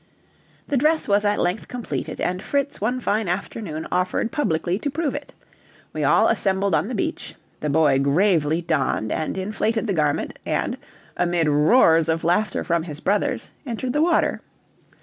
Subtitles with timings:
[0.67, 5.13] The dress was at length completed, and Fritz one fine afternoon offered publicly to prove
[5.13, 5.31] it.
[5.93, 10.75] We all assembled on the beach, the boy gravely donned and inflated the garment, and,
[11.15, 14.41] amid roars of laughter from his brothers, entered the water.